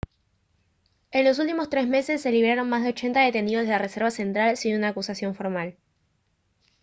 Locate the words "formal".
5.35-5.77